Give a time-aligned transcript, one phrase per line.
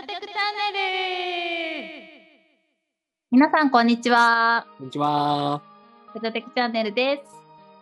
[0.00, 1.98] ジャテクチャンネル
[3.30, 4.66] 皆さんこんにちは。
[4.78, 5.60] こんにちは。
[6.16, 7.24] アジャテクチャンネルです。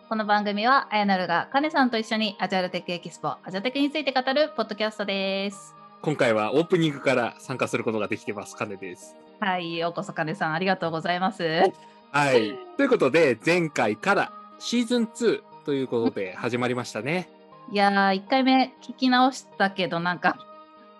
[0.09, 5.73] この番組はあやなるがカネさんと一緒にアジャルテクエキスポアジャテクについて語るポッドキャストです。
[6.01, 8.57] 今回はオープニングから参加することができてます。
[8.57, 9.15] カネです。
[9.39, 11.71] はい、ようこそカネさんありがとうございます。
[12.11, 12.53] はい。
[12.75, 17.29] ということで、前回からシーズン2ということで始まりましたね。
[17.71, 20.37] いやー、1回目聞き直したけどなんか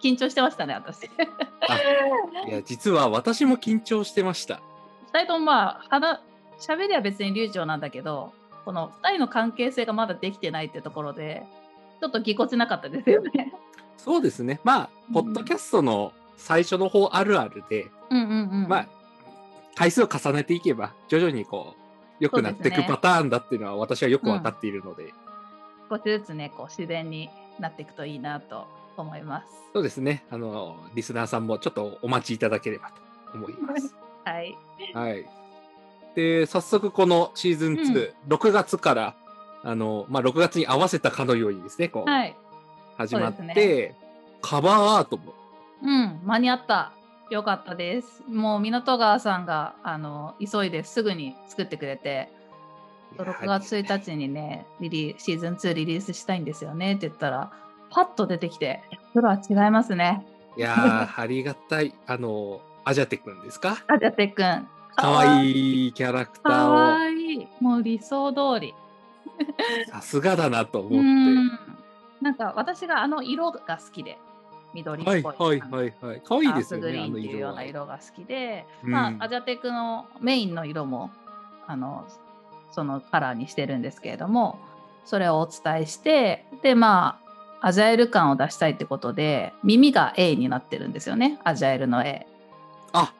[0.02, 1.06] 緊張してましたね、私。
[1.06, 4.62] いや、実は私も緊張してました。
[5.14, 6.20] 2人ともまあ話
[6.60, 8.32] 喋りは別に流暢なんだけど
[8.66, 11.44] この2人の関係性がまだできてないってところで
[12.00, 13.54] ちょっとぎこちなかったですよね。
[13.98, 14.60] そうですね。
[14.64, 18.68] まあ、うんポッドキャストの最初の方あるあるで、うんうんうん。
[18.70, 18.88] まあ、
[19.76, 25.14] 回数を重ねていけば、徐々にこう、良くなっていくパターンだっていうのは私はよく分かっているので、
[25.90, 28.68] 少しずつねこう自然になっていくといいなと
[29.02, 29.48] 思います。
[29.74, 30.24] そうですね。
[30.30, 33.96] あの、リスナーさんもちょっとお待ちいただければと思います。
[34.26, 34.58] はい。
[34.94, 35.26] はい。
[36.16, 39.16] で、早速このシーズン2、6月から、
[39.64, 42.36] あの、まあ、6月に合わせたかのようにですね、こう、はい。
[42.98, 43.96] 始まって、
[44.42, 45.34] カバーアートも、
[45.82, 46.92] うん間に合った。
[47.30, 48.24] よかったです。
[48.28, 52.30] もう港川さんがあの急いですぐに作ってくれて
[53.18, 57.52] 6月1日にねリリーシーズン2リリースしたいんですよねって言ったら
[57.92, 58.82] パッと出てきて
[59.14, 60.26] プロは違いますね。
[60.58, 61.94] いやー、ありがたい。
[62.08, 63.78] あの、アジャテ君ですか？
[63.88, 64.68] あじゃてくん。
[64.96, 67.48] かわいいキャラクタかわーいい。
[67.62, 68.74] もう理想通り。
[69.88, 71.48] を、 さすがだなと思っうん
[72.22, 74.18] なんか私があの色が好きで
[74.74, 75.22] 緑って。
[75.22, 75.30] ぽ。
[75.30, 76.22] はいい、はい、はい、はい。
[76.22, 81.12] かわいいですよね、グリーンっていうような色が好きで、うんまあ、アジャテクのメインの色も
[81.68, 82.06] あの
[82.72, 84.60] そのカラーにしてるんですけれども
[85.06, 87.29] それをお伝えしてでまあ
[87.62, 92.26] アジャイル感を出したいってことで耳が A になってるんですよねアジャイルの A。
[92.94, 93.14] あ、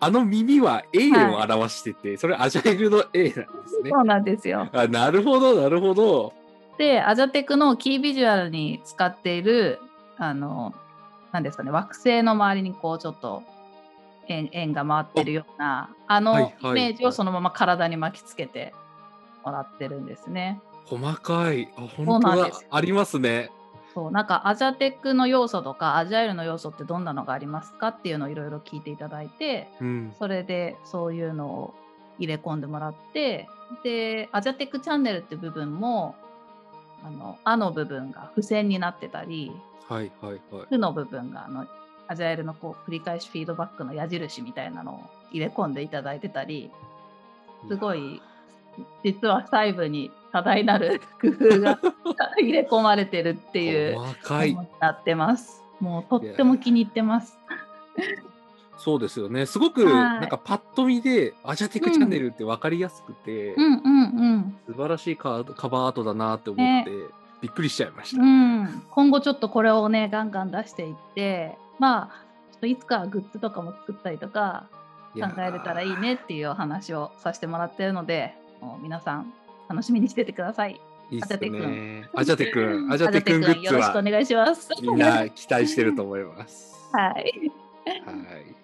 [0.00, 3.34] あの耳は A はいを表してて、それアジャイルの A なんで
[3.66, 3.90] すね。
[3.90, 4.68] そうなんですよ。
[4.72, 6.32] あ、なるほど、なるほど。
[6.78, 9.80] でアジャテクのキービジュアルに使っている
[10.16, 10.74] あの
[11.30, 13.42] なんですかね惑星の周りにこうちょっと
[14.28, 18.72] 円円が回ってるようなあのはいはいイメージをそのまま体に巻きつけて
[19.44, 20.60] もらってるんですね。
[20.86, 21.68] 細かい。
[21.76, 22.50] あ、本当だ。
[22.70, 23.50] ありますね。
[23.94, 30.14] そうなんかアジャテクの要素とかアジャイルの要素ってどんなのがありますかっていうのをいろいろ聞いていただいてうん。
[30.18, 31.74] それでそういうのを
[32.18, 33.48] 入れ込んでもらって
[33.82, 36.14] でアジャテクチャンネルって部分も
[37.04, 39.52] あの「あ」の部分が付箋になってたり
[39.88, 40.66] はいはいはい。
[40.68, 41.66] 負の部分があの
[42.06, 46.70] アジャイルのこう繰り返しフィードバックの矢印みたいなのを入れ込んでいただいてたり
[47.68, 48.20] すごい
[49.04, 51.78] 実は細部に多大なる工夫が
[52.38, 55.62] 入れ込まれてるっていう細かいなってます。
[55.80, 57.38] もうとっても気に入ってます。
[58.78, 59.44] そうですよね。
[59.44, 64.56] すごく、はいなんかパッと見で、アジャテクチャンネルって分かりやすくて、うんうんうん。
[64.66, 66.90] 素晴らしいカカバーアートだなって思って、
[67.40, 68.22] びっくりしちゃいました。
[68.22, 74.66] うん、今後ちょっとこれをねガンガン出していってまあちょっといつかはグッズとかも作ったりとか
[75.14, 79.32] 考えれたらいいねっていうお話をさせてもらってるのでもう皆さん
[79.70, 80.80] 楽しみにしててください。
[81.12, 82.08] いいっすね。
[82.12, 84.68] アジャテ君、アジャテ君グッズはよろしくお願いします。
[84.82, 86.74] みんな期待してると思います。
[86.92, 87.12] はい。
[87.14, 88.54] はい。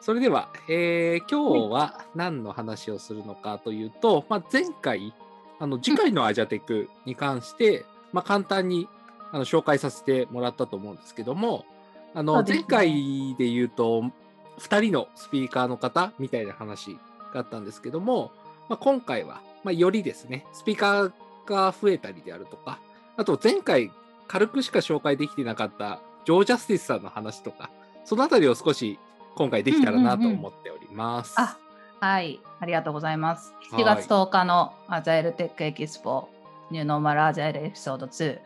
[0.00, 5.12] それでは、えー今日は何の話をするのかというと、まあ、前回、
[5.58, 8.88] あの次回のアジャテクに関して、まあ、簡単に
[9.32, 11.64] あの紹介させてもらったと思うんですけども、
[12.14, 14.04] あの前回で言うと、
[14.58, 16.96] 2人のスピーカーの方みたいな話
[17.34, 18.30] があったんですけども、
[18.72, 21.12] まあ、今回は、まあ、よりですね、スピーカー
[21.44, 22.78] が増えたりであるとか、
[23.18, 23.90] あと前回
[24.26, 27.68] 軽くしか紹介できてなかったジョー・ジャスティスさんの話とか、
[28.06, 28.98] そのあたりを少し
[29.34, 31.34] 今回できたらなと思っております。
[31.36, 31.58] あ
[32.00, 33.52] はい、ありがとうございます。
[33.70, 36.30] はい7月10日の Agile Tech EXPO
[36.70, 38.40] New Normal Agile Episode 2で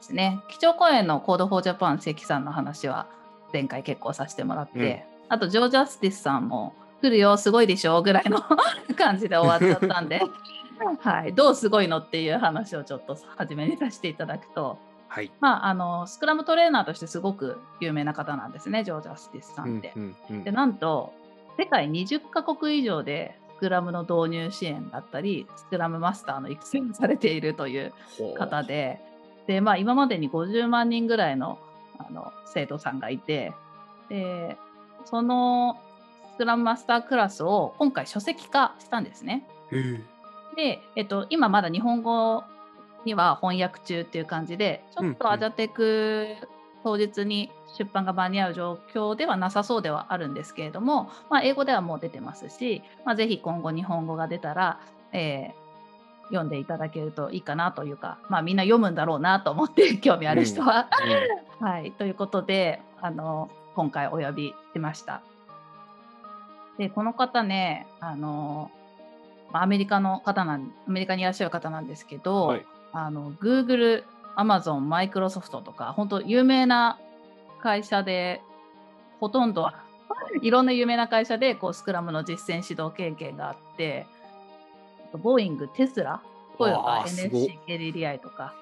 [0.00, 0.40] すね。
[0.48, 3.08] 基調講演の Code for Japan 関さんの話は
[3.52, 6.72] 前回結構させてもらって、あとジョー・ジャスティスさんも
[7.06, 8.42] 来るよすごいでしょぐらいの
[8.98, 10.20] 感じで終わっちゃったんで、
[11.00, 15.30] はい、どうすごいのっていう話をちょっと初めにさせていただくと、はい。
[15.40, 19.92] まあ、あのスクラムトレーナーとしてすごく有名な方なんですねジョー・ジャスティスさんって。
[19.94, 21.12] うんうんでなんと
[21.58, 27.94] 世界20カ国以上でスクラムの導入支援だったりスクラムマスターの育成をされているという
[28.36, 29.00] 方で。
[29.46, 31.58] で、まあ、今までに50万人ぐらいの
[31.98, 33.54] あの生徒さんがいて。
[34.08, 34.58] で
[35.06, 35.85] そのス
[36.36, 39.46] クラムマスタークラスを今回書籍化したんですね。
[40.56, 42.44] で、えっと、今まだ日本語
[43.04, 46.36] には翻訳中っていう感じでちょっとアジャテク
[46.82, 54.80] 当日に出版が間に合う状況ではなさそうではあるんですけれども、まあ、英語ではもう出てますし、まあ、ぜひ今後日本語が出たら、
[55.12, 55.66] えー
[56.28, 60.88] 読んでいただけるといいかなというか、まあ、みんな読むんだろうなと思って興味ある人は。
[61.60, 65.22] はい、ということであの今回お呼びしました。
[66.78, 68.70] でこの方ねあの
[69.52, 72.66] まあアメリカの方なんアメリカにいらっしゃる方なんですけど、はい。
[72.92, 74.04] あの Google、
[74.36, 76.98] Amazon、Microsoft とか本当有名な
[77.60, 78.40] 会社で
[79.20, 79.70] ほとんど
[80.42, 80.50] い。
[80.50, 84.06] ろんな有名な会社でこうスクラムの実践指導経験があって
[85.12, 86.20] ボーイング、テスラ、
[86.58, 88.54] トヨタ、NSC、KDDI とか。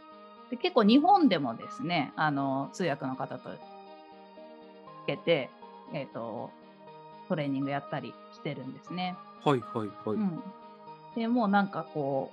[0.50, 5.50] で結構日本でもですねあの通訳の方とつけて、
[5.92, 6.50] えー、と
[7.28, 9.16] トレーニングやったりしてるんですね。
[9.44, 10.16] はいはいはい。
[10.16, 10.42] うん、
[11.16, 12.32] でもうなんかこ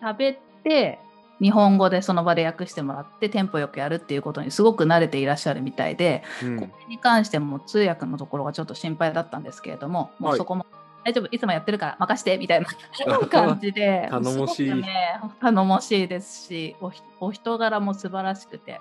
[0.00, 0.98] う喋って
[1.40, 6.60] 日本語でその場で訳してもらってテンポよくやるっていうことにすごく慣れていらっしゃるみたいで、うん。
[6.60, 10.66] これに関しても通訳のところがちょっと心配だったんですけれどももうはいそこも、
[11.04, 14.74] 大丈夫いつもやってるから任して みたいな感じで頼もしい。
[14.74, 16.76] ね、頼もしいですし
[17.20, 18.80] お人柄も素晴らしくて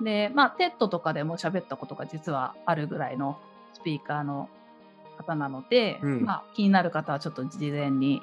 [0.00, 3.38] でまあ TED とかでも喋ったことが実はあるぐらいの
[3.74, 4.48] スピーカーの
[5.18, 8.22] 方なので、うんまあ、気になる方はちょっと事前に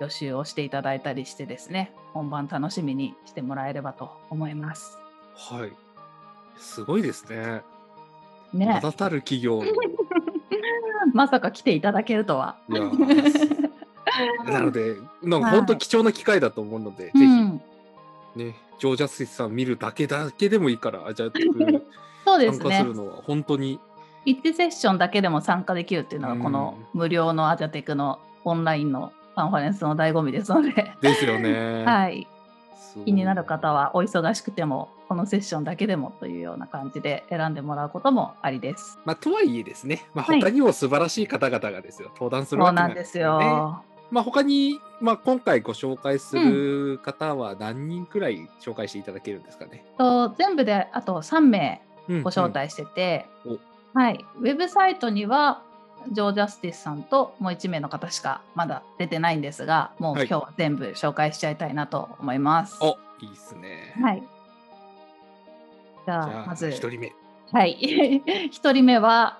[0.00, 4.98] 予習をしていただいたりしてですね本番楽しみにしてもらえればと思います。
[5.34, 5.72] はい。
[6.58, 7.62] すごいですね。
[8.52, 9.64] ね名だたる企業の。
[11.12, 12.56] まさか来ていただけるとは。
[14.46, 17.64] なので、なんかはい本当貴重な機会だと思うので、ぜうん、ひ
[18.36, 21.86] ね、ジョージャスティスさん見るだけだけでもいいから、アジャテク
[22.24, 22.70] そうですね。
[22.70, 22.94] 参加する。
[22.94, 23.78] のは本当に、
[24.26, 31.84] 1セッションだけでも参加できるっていうのがこの無料のアジャテクのオンラインのカンファレンスの醍醐味ですので、ですよね。
[31.86, 32.26] はい、
[33.04, 38.98] 気になる方はお忙しくてもこのセッションだけでもというような感じで選んでもらうこともありです。
[39.04, 40.40] まあ、とはいえですね、まあ、はい。
[40.40, 43.93] 他にも素晴らしい方々がですよ、登壇するそうわけなんですよね。
[44.14, 44.16] よ。
[44.16, 49.84] まあ、他に、まあ、今回ご紹介する方は何人くらい紹介していただけるんですかね？
[49.98, 53.60] と全部であと3名うんご招待してて、うん
[53.94, 55.62] はい、ウェブサイトには
[56.12, 62.76] ジョー・ジャスティスさんともう1名の方しかまだ出てないんですがもうはい今日は全部紹介しちゃいたいなと思います。
[62.80, 63.94] おいいっすね。
[64.02, 64.26] はい、じ
[66.06, 67.12] じゃあゃあ、まず1人目。
[67.52, 67.78] はい、
[68.52, 69.38] 1人目は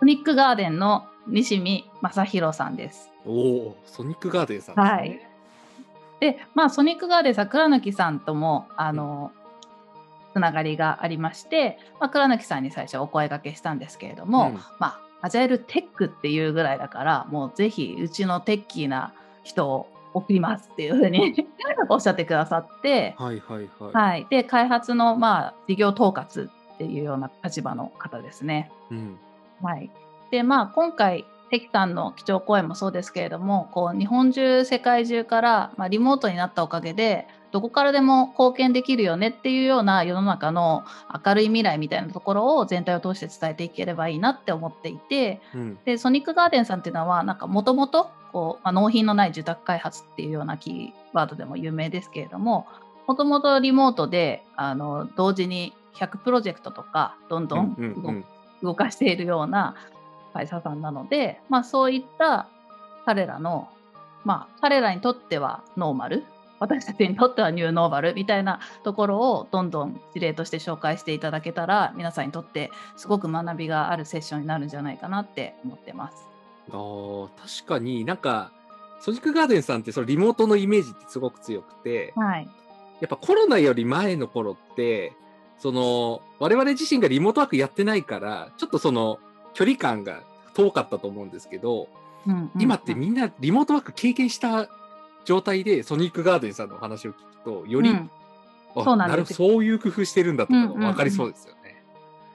[0.00, 3.10] ソニックガーデンの西見正弘さんです。
[3.24, 4.82] おお、ソニックガーデンさんね。
[4.82, 5.20] はい
[6.22, 9.32] で、まあ、ソニックガーデンさん、倉貫さんとも、あの、
[10.32, 21.34] つながりがありまして、まあ、倉貫さんに最初お声掛けしたんですけれども、うんまあ、アジャイルテックっていうぐらいだから、もうぜひ、うちのテッキーな人を送りますっていうふうに
[21.90, 23.92] おっしゃってくださって、はいはいはい。
[23.92, 24.26] はい。
[24.30, 28.70] で、開発の、まあ、事業統括っていうような立場の方ですね。
[28.92, 29.18] うん
[29.60, 29.90] はい、で
[30.42, 40.84] まあ今回関さんの基調講演もそうですけれどもこう日本中世界中から、まあ、リモートになったおかげでどこからでも貢献できるよねっていうような世の中の
[41.26, 45.78] 明るい未来みたいなところを全体を通して伝えていければいいなって思っていてうん。
[45.84, 52.66] でソニックガーデンさんっていうのはなんかもともと納品のない住宅開発っていうようなキーワードでも有名ですけれども
[53.06, 58.24] もともとリモートであの同時に100プロジェクトとかどんどんうんうんうん。
[58.62, 59.74] 動かしているような
[60.32, 62.48] 会社さんなので、まあ、そういった
[63.04, 63.68] 彼らの、
[64.24, 66.24] まあ、彼らにとってはノーマル
[66.62, 76.28] 私たちにとってはニューノーマルみたいなところをどんどん事例として紹介していただけたら皆さんにとってすごく学びがあるセッションになるんじゃないかなって思ってます。
[76.70, 77.28] あー
[77.60, 78.52] 確かになんか
[79.00, 82.48] ソニックガーデンさんってそのリモートのイメージってすごく強くてはい、
[83.00, 85.14] やっぱコロナより前の頃って
[85.58, 89.18] その我々自身がリモートワークやってないからちょっとその
[89.54, 90.22] 距離感が
[90.54, 91.88] 遠かったと思うんですけど、
[92.26, 94.68] うんうんうん今ってみんなリモートワーク経験した
[95.24, 98.10] 状態でソニックガーデンさんのお話を聞くとより、うん
[98.74, 101.82] あそうなんでするそういう工夫してるんだとかうんうんうん分かりそうですよね。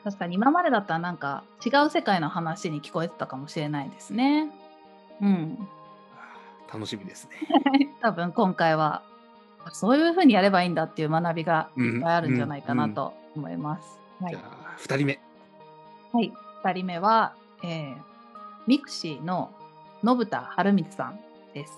[0.04, 4.50] 確かに今までだったらなんか違う世界の話に聞こえてたかもしれないですね。
[5.22, 5.58] うん、
[6.72, 7.90] 楽しみですね。
[8.02, 9.02] 多分今回は
[9.66, 14.00] あそういうふうにやればいいんだっていう学びがいっぱいあるんじゃないかなと思います。
[14.22, 15.20] はいじゃ、あ2人目。
[16.14, 16.32] はい、
[16.68, 17.34] 2人目は、
[17.64, 17.98] えー
[18.68, 19.50] mixi の
[20.04, 21.20] 信田晴光さん
[21.54, 21.72] です。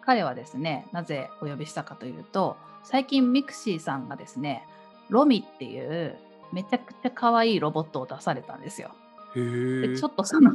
[0.00, 4.64] 彼はですねなぜお呼びしたかというと最近 mixi さんがですね
[5.08, 6.16] Romi っていう
[6.52, 8.92] めちゃくちゃ可愛いロボットを出されたんですよ。
[9.34, 10.52] でちょっとその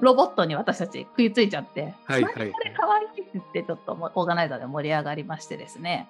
[0.00, 2.52] ロボットに私たち食いついちゃって、はいはいはい。
[2.52, 6.08] 何これ可愛いって言ってちょっともオーガナイザーで盛り上がりましてですね。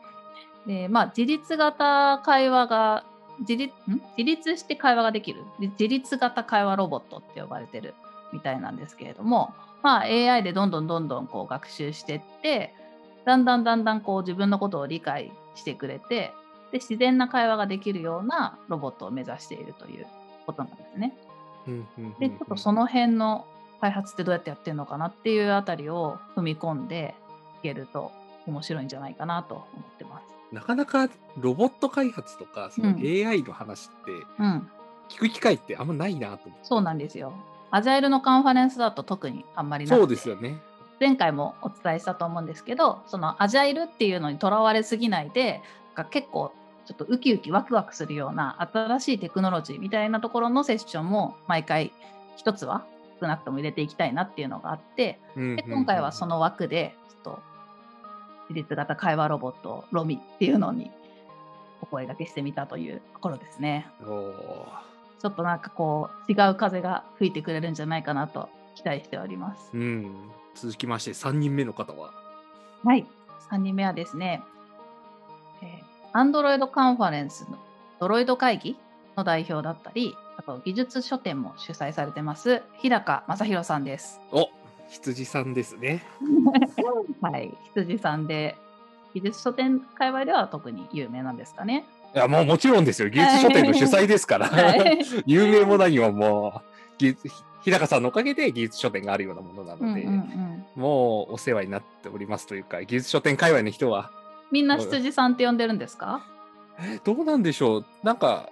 [0.66, 3.04] で、まあ、自律型会話が、
[3.40, 4.00] 自立ん？
[4.16, 7.94] 自立して会話ができる、で自立型会話ロボットって呼ばれてる
[8.32, 9.52] みたいなんですけれども、
[9.82, 12.74] まあ、AI でどんどんどんどんこう学習していって、
[13.24, 16.32] だんだんだんだんこう自分のことを理解してくれて、
[16.72, 20.06] で自然な会話ができるようなロボットを目指しているという
[20.46, 21.16] ことなんですね。
[22.18, 23.46] で、ちょっとその辺の
[23.80, 27.14] 開発ってどうやってやってるのかなっていうあたりを踏み込んで
[27.60, 28.12] いけると
[28.46, 29.95] 面白いんじゃないかなと思って。
[30.52, 34.68] なかなかロボット開発とか、そのうん AI の話ってうん、
[35.08, 36.64] 聞く機会ってあんまないなと思って。
[36.64, 37.32] そうなんですよ。
[37.70, 40.60] アジャイルのカンファレンスだと特にあんまりなくてそうですよね。
[41.00, 45.60] 前回もお伝えしたと思うんですけどそのアジャイルっていうのにとらわれすぎないで
[45.94, 46.52] なんか結構
[46.86, 51.92] ちょっとウキウキワクワクするような新しいテクノロジーみたいなところのセッションも毎回
[52.36, 52.86] 一つは
[53.20, 57.38] 少なくとも入れていきたいなっていうのがあってで今回はその、の枠でちょっと
[58.48, 60.90] 自立型会話ロボットロミっていうのに
[61.82, 63.86] お声掛けしてみたというところですね。
[64.00, 69.70] ちょっとなんかこう違う風が吹いてくれるんじゃないかなと期待しております。
[69.72, 70.30] うん。
[70.54, 72.12] 続きまして、3人目の方は？
[72.84, 73.06] はい。
[73.50, 74.42] 3人目はですね、
[75.62, 77.58] えー、Android カンファレンスの
[78.00, 78.76] ドロイド会議
[79.16, 84.20] の代表だったり、あと技術書店も主催されてます、日高正弘さんです。
[84.32, 84.48] お
[84.88, 86.02] 羊さんですね。
[87.20, 87.52] はい。
[87.74, 88.56] 羊さんで、
[89.14, 91.84] 技術書店界隈では特に有名なんですかね。
[92.14, 93.08] いや、もうもちろんですよ。
[93.08, 94.46] 技術書店の主催ですから。
[94.46, 96.62] はい 有名も何もも
[97.00, 97.04] う、
[97.62, 104.10] 日高さんのおかげで技術書店があるようなものなので、うんうんうん、もうお世話になっておりますというか、技術書店界隈の人は、
[104.52, 106.24] みんな羊さんって呼んでるんですか？
[106.78, 107.86] えどうなんでしょう。
[108.02, 108.50] なんか、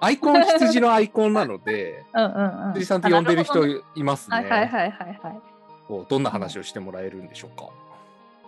[0.00, 2.72] アイコン羊のアイコンなので、 うんうんうん。
[2.74, 4.36] 羊さんって呼んでる人いますね。
[4.36, 5.40] はいはいはいはいはい。
[5.88, 7.66] こうどんな話をしてもらえるんでしょうか？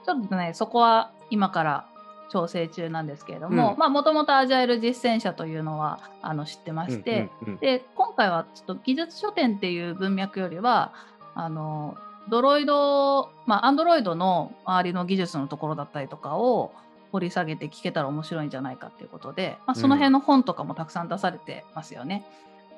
[0.04, 1.84] ちょっとね、そこは今から
[2.30, 10.90] 調整中なんですけれども、うんまあもともとアジャイル実践者というのはあの知ってまして、うんうんうんで今回はちょっと技術書店っていう文脈よりは
[11.36, 11.96] あの
[12.28, 16.72] ドロイドまあアンドロイドの周りの技術のところだったりとかを
[17.12, 22.24] 掘り下げて聞けたら面白いんじゃないかっていうことで、まあ、その辺の本とかもたくさん出されてますよね。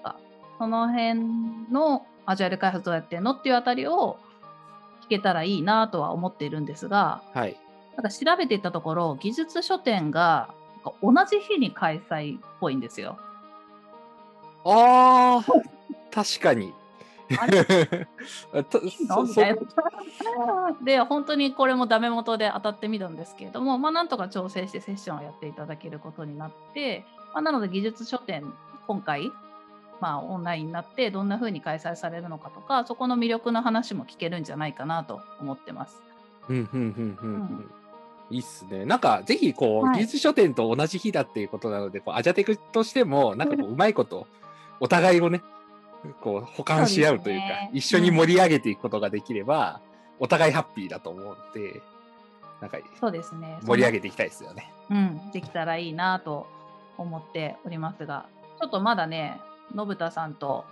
[0.02, 0.16] あ
[0.58, 1.20] その辺
[1.72, 4.18] のアジャイル開発どうやってんのっていうあたりを
[5.04, 7.56] 聞けたらいいなとは思っているんですが、はい。
[7.96, 10.54] なんか調べていったところ技術書店が
[11.02, 13.18] 同じ日に開催っぽいんですよ。
[14.64, 15.44] ああ、
[16.10, 16.72] 確かに。
[17.38, 17.64] あれ？
[19.34, 19.58] たい。
[20.84, 28.52] で本当にこれもダメ元で当たってみたんですけれども、まあ、なんとか調整してセッションをやっていただけることになって、まあ、なので技術書店
[28.86, 29.30] 今回、
[30.00, 36.02] まあ、オンラインになってどんな風に開催されるのかとかそこの魅力の話も聞けるんじゃないかなと思ってます。
[36.48, 37.70] うんうんうんうんううんん。
[38.30, 38.84] いいっすね。
[38.84, 44.26] なんか、ぜひ、こう、はい技術書店と同じ日だっていうことなので、こう、アジャテクとしても、なんかこう、うまいこと、
[44.78, 45.42] お互いをね、
[46.20, 49.80] こう、補完し合うというか、ね一緒に盛り上げていくことができれば、
[50.18, 51.80] お互いハッピーだと思うので、
[52.60, 54.72] なんか、そうですね盛り上げていきたいですよね。
[54.90, 56.46] うん、できたらいいなと
[56.98, 58.26] 思っておりますが、
[58.60, 59.40] ちょっとまだね、
[59.74, 60.64] 信太さんと、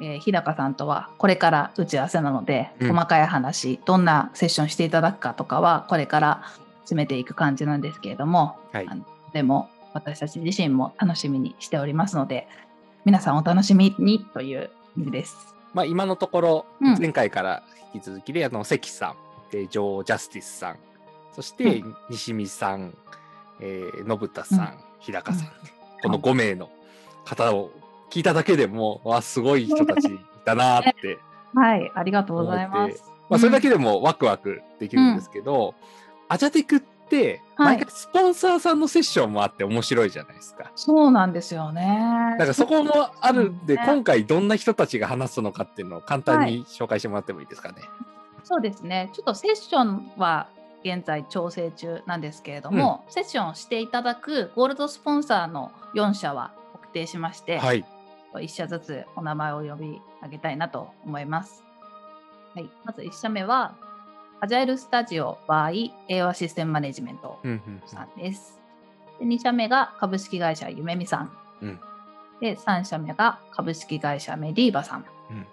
[0.00, 6.42] えー日高さんとはこれから打ち合わせなので、うん細かい話、どんなセッションしていただくかとかは、これから
[6.80, 8.94] 詰めていく感じなんですけれども、はいあ。
[8.94, 12.48] のでも私たち自身も楽しみにしておりますので、
[13.04, 15.54] 皆さんお楽しみにという意味です。
[15.74, 16.98] まあ、今のところ、うん。
[16.98, 19.16] 前回から引き続きで、あの、関さん、
[19.52, 20.78] で、ジョー・ジャスティスさん、
[21.32, 22.96] そして、う西見さん、
[23.60, 24.68] えー、信太さん、うん。
[25.00, 25.48] 日高さん、
[26.02, 26.70] この5名の
[27.26, 27.72] 方を
[28.10, 31.18] 聞いただけでも、わ、すごい人たちだなーって、
[31.54, 33.04] はい、ありがとうございます。
[33.28, 35.74] まあ、それだけでもワクワクできるんですけど、
[36.30, 36.82] アジャテクっ
[37.56, 40.70] 毎回スポンサーさんのセッションもあって面白いじゃないですか。
[40.74, 42.36] そうなんですよね。
[42.38, 47.82] だからそこもあるんで、ね今回どんな人たちが話すのかっていうのを簡単に紹介してもらってもいいですかね。
[48.42, 49.10] そうですね。
[49.12, 50.48] ちょっとセッションは
[50.84, 57.84] 現在調整中なんですけれども、セッションをしていただくゴールドスポンサーの4社は特定しまして、はい。
[58.34, 61.62] 1社ずつお名前を呼び上げたいなと思います。
[62.54, 63.76] はい、まず1社目は、
[64.44, 67.38] アジャイルスタジオ by 英和システムマネジメント
[67.86, 68.60] さんです。
[69.18, 71.32] で2社目が株式会社ゆめみさん。
[71.62, 71.80] うん
[72.42, 75.06] で3社目が株式会社メディーバさん。
[75.30, 75.46] うん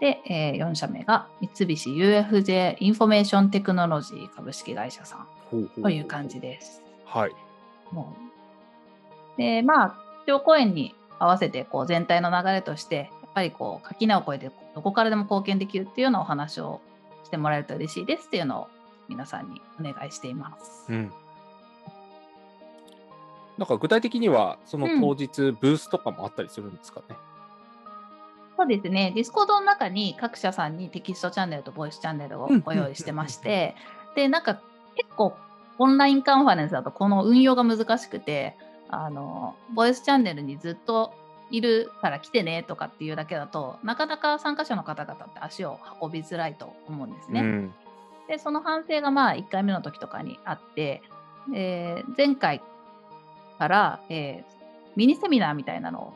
[0.00, 6.82] で、え4社目が三菱 UFJ インフォメーションテクノロジー株式会社さんという感じです。
[7.04, 7.32] はい。
[7.92, 8.16] も
[9.36, 16.80] うでまあ基調講演に合わせてこう全体の流れとしてやっぱりこう垣根を越えてどこからでも貢献できるっていうようなお話を
[17.28, 18.68] してもらえると嬉しいですっていうのを
[19.06, 20.86] 皆さんにお願いしています。
[20.88, 21.12] うん。
[23.58, 27.16] なんか具体的には、そのうん当日、ブースとかもあったりするんですかね？
[28.56, 33.76] そうですね、 Discord の中に各社さんにテキストチャンネルとボイスチャンネルをご用意してまして、
[34.16, 34.60] で、なんか
[34.96, 35.36] 結構
[35.78, 38.56] オンラインカンファレンスだとこの運用が難しくて、
[38.88, 41.12] あの、ボイスチャンネルにずっと
[41.50, 47.40] いるから来てねとかっていうだけだと、なかなか参加者の方々って足を運びづらいと思うんですね。
[47.40, 47.74] うん。
[48.28, 51.02] で、その反省がまあ1回目の時とかにあって、
[51.54, 52.60] えー前回
[53.58, 54.58] から、えー
[54.96, 56.12] ミニセミナーみたいなのを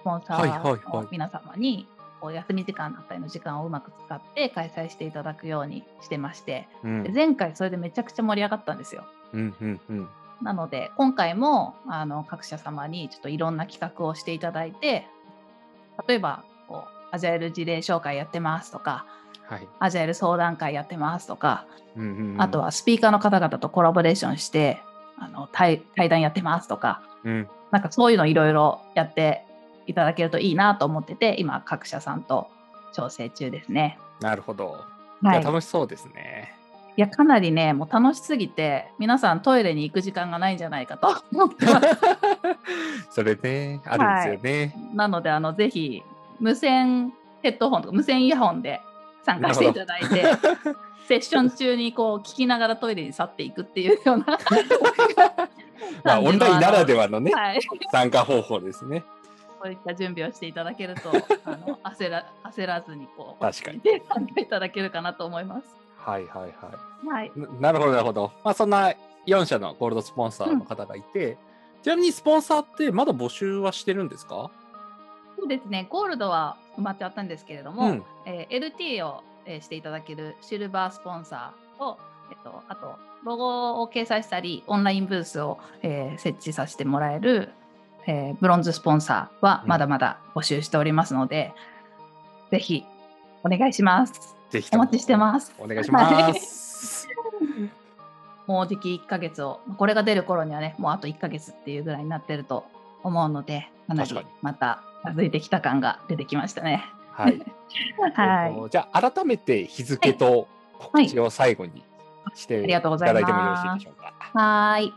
[0.00, 1.86] スポンサーの皆様に
[2.20, 9.04] こう休み時間だったりの時間をうまく使って開催していただくようにしてまして、うんで前回それでめちゃくちゃ盛り上がったんですよ。
[9.32, 10.08] うんうんうん。
[10.42, 15.06] なので今回もあの各社様にちょっといろんな企画をしていただいて
[16.06, 19.06] 例えばこうアジャイル事例紹介やってますとか
[19.48, 19.68] はい。
[19.78, 21.66] アジャイル相談会やってますとか
[21.96, 24.82] うんうんうんあと、はスピーカーの方々とコラボレーションして
[25.18, 27.48] あの対対談やってますとかうん。
[27.70, 29.44] なんかそういうのいろいろやって
[29.86, 32.48] いただけるといいなと思ってて今各社さんと
[32.92, 33.98] 調整中ですね。
[34.20, 34.84] なるほど。
[35.22, 36.55] はい楽しそうですね。
[36.96, 41.86] いやかなりねもう楽しすぎて皆さんトイレに行く時間がないんじゃないかと 思ってます。
[43.10, 44.74] それね、あるんですよね。
[44.94, 46.02] なのであのぜひ
[46.40, 47.12] 無線
[47.42, 48.80] ヘッドホンとか無線イヤホンで
[49.24, 50.24] 参加していただいて
[51.06, 54.24] セッション中にこう聞きながらトイレに去っていくっていうような
[56.02, 57.60] まあ、オンラインならでは、はのね、はい、
[57.90, 59.04] 参加方法ですね。
[59.62, 61.10] そういった準備をしていただけると
[61.44, 65.85] あの焦ら焦らずにこう確かにで参加いただけるかなと思います。
[66.06, 67.06] はいはいはい。
[67.08, 68.32] はい、ななるほど、なるほど。
[68.44, 68.92] まあ、そんな
[69.26, 71.36] 4社のゴールドスポンサーの方がいて、
[71.82, 74.50] ちなみにスポンサーってまだ募集はしてるんですか？
[75.38, 75.86] そうですね。
[75.90, 78.02] ゴールドは埋まっちゃったんですけれども、うん。
[78.24, 81.98] えー LT を、えーしていただけるシルバースポンサーと、
[82.30, 87.50] えっと、あとロゴを掲載したりオンラインブースを、えー設置させてもらえる、
[88.06, 91.52] えーブロンズスポンサーはうんまだまだ募集しておりますので、
[92.50, 92.84] ぜひ
[93.46, 94.34] お願いします。
[94.50, 95.54] ぜひお待ちしてます。
[95.58, 97.08] お願いします。
[98.46, 102.64] もうじき1ヶ月を、これが出る頃にはね、もうあと1ヶ月っていうぐらいになってると
[103.02, 106.84] 思うので、かなりまた続いてきた感が出てきましたね。
[107.12, 107.40] はい。
[108.14, 108.50] はい。
[108.50, 111.82] えっとじゃあ、改めて日付と告知を最後に
[112.34, 114.12] していありがとうごただいてもよろしいでしょうか。
[114.18, 114.94] はーい。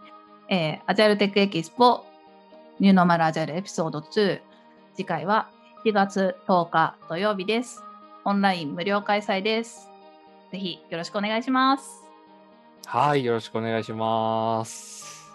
[0.50, 2.06] えーアジャイルテックエキスポ
[2.80, 4.42] ニューノーマルアジャイルエピソード2。
[4.96, 5.50] 次回は
[5.86, 7.89] 7月10日土曜日です。
[8.30, 9.90] オンライン無料開催です。
[10.52, 12.04] ぜひよろしくお願いします。
[12.86, 15.32] はい、よろしくお願いします。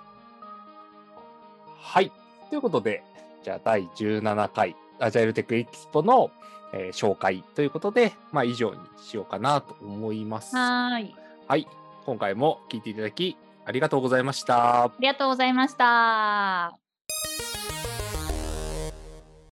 [1.81, 2.13] はい。
[2.51, 3.03] ということで、
[3.43, 6.31] じゃあ第17回アジャイルテックエキスポの、
[6.73, 10.55] えー紹介ということで、まあ以上にしようかなと思います。
[10.57, 11.15] はーい。
[11.49, 11.67] はい。
[12.07, 14.85] 今回も聞いていただきありがとうございました。
[14.85, 16.84] ありがとうございました。